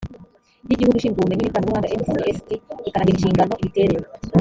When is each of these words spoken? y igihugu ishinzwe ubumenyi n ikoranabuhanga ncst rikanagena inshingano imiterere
y 0.67 0.71
igihugu 0.75 0.95
ishinzwe 0.97 1.17
ubumenyi 1.19 1.43
n 1.43 1.47
ikoranabuhanga 1.49 2.23
ncst 2.31 2.47
rikanagena 2.83 3.13
inshingano 3.17 3.53
imiterere 3.61 3.99